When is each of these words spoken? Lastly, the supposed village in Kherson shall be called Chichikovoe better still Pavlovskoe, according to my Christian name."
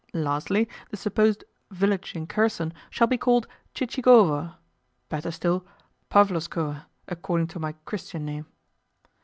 Lastly, 0.15 0.67
the 0.89 0.97
supposed 0.97 1.43
village 1.69 2.15
in 2.15 2.25
Kherson 2.25 2.73
shall 2.89 3.05
be 3.05 3.19
called 3.19 3.45
Chichikovoe 3.75 4.55
better 5.09 5.29
still 5.29 5.63
Pavlovskoe, 6.09 6.85
according 7.07 7.45
to 7.49 7.59
my 7.59 7.73
Christian 7.85 8.25
name." 8.25 8.47